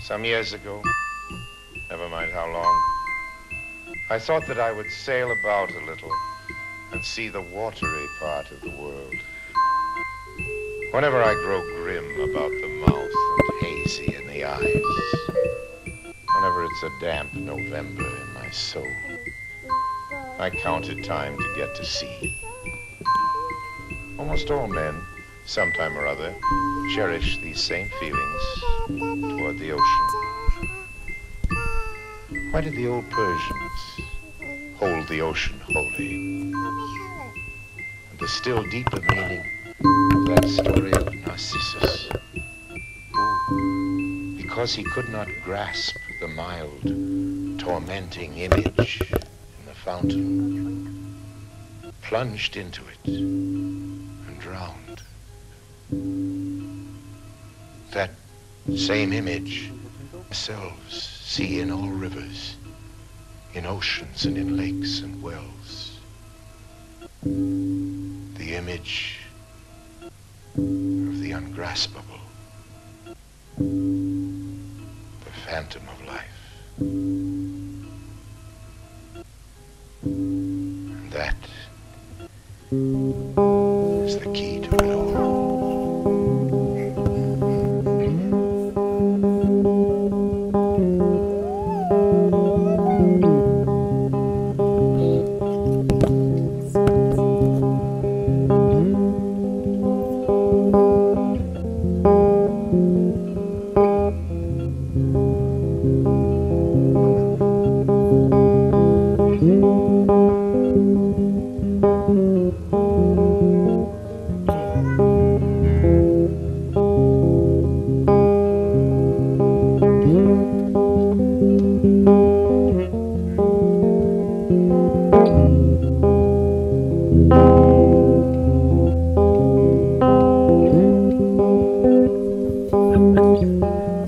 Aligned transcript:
Some 0.00 0.24
years 0.24 0.52
ago, 0.52 0.82
never 1.90 2.08
mind 2.08 2.30
how 2.30 2.50
long, 2.52 2.82
I 4.10 4.18
thought 4.18 4.46
that 4.46 4.60
I 4.60 4.70
would 4.70 4.90
sail 4.90 5.32
about 5.32 5.70
a 5.70 5.84
little 5.84 6.12
and 6.92 7.04
see 7.04 7.28
the 7.28 7.40
watery 7.40 8.06
part 8.20 8.50
of 8.52 8.60
the 8.60 8.70
world. 8.70 9.14
Whenever 10.92 11.22
I 11.22 11.34
grow 11.34 11.60
grim 11.76 12.30
about 12.30 12.50
the 12.50 12.68
mouth 12.68 13.10
and 13.38 13.62
hazy 13.62 14.14
in 14.14 14.26
the 14.28 14.44
eyes, 14.44 14.82
whenever 16.34 16.64
it's 16.64 16.82
a 16.82 17.00
damp 17.00 17.34
November 17.34 18.06
in 18.06 18.34
my 18.34 18.50
soul, 18.50 18.86
I 20.38 20.50
count 20.50 20.84
counted 20.84 21.04
time 21.04 21.36
to 21.36 21.54
get 21.56 21.74
to 21.74 21.84
sea. 21.84 22.34
Almost 24.18 24.50
all 24.50 24.68
men, 24.68 24.94
sometime 25.46 25.96
or 25.96 26.06
other, 26.06 26.34
cherish 26.94 27.38
these 27.38 27.62
same 27.62 27.88
feelings 28.00 28.42
toward 28.88 29.58
the 29.58 29.70
ocean. 29.70 30.06
Why 32.50 32.60
did 32.60 32.74
the 32.74 32.88
old 32.88 33.08
Persians 33.10 34.00
hold 34.76 35.06
the 35.08 35.20
ocean 35.20 35.60
holy? 35.60 36.50
And 36.50 38.18
the 38.18 38.26
still 38.26 38.62
deeper 38.70 39.00
meaning 39.00 39.44
of 39.78 40.26
that 40.26 40.48
story 40.48 40.92
of 40.92 41.14
Narcissus, 41.14 42.08
because 44.36 44.74
he 44.74 44.82
could 44.82 45.08
not 45.10 45.28
grasp 45.44 45.96
the 46.20 46.28
mild, 46.28 46.82
tormenting 47.60 48.38
image 48.38 49.00
in 49.12 49.66
the 49.66 49.74
fountain, 49.74 51.14
plunged 52.02 52.56
into 52.56 52.82
it 52.88 53.95
same 58.74 59.12
image 59.12 59.70
ourselves 60.28 61.20
see 61.22 61.60
in 61.60 61.70
all 61.70 61.88
rivers, 61.88 62.56
in 63.54 63.64
oceans 63.66 64.24
and 64.24 64.36
in 64.36 64.56
lakes 64.56 65.00
and 65.00 65.22
wells. 65.22 65.98
The 67.22 68.54
image 68.54 69.20
of 70.56 71.20
the 71.20 71.32
ungraspable, 71.32 72.20
the 73.58 73.64
phantom 75.44 75.82
of 75.88 76.06
life. 76.06 76.24
And 80.02 81.10
that 81.12 81.36
is 82.72 84.18
the 84.18 84.32
key 84.34 84.60
to 84.60 84.74
it 84.76 85.16
all. 85.16 85.35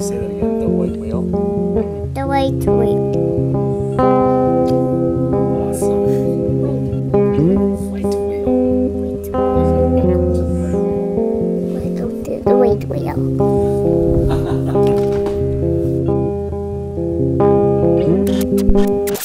Say 0.00 0.16
that 0.16 0.30
again, 0.30 0.60
the 0.60 0.68
white 0.68 0.96
whale? 0.96 1.22
The 2.14 2.24
white 2.26 2.64
whale. 2.66 3.17
Thank 13.18 13.40
you. 13.42 13.58
Ừ. 18.78 19.17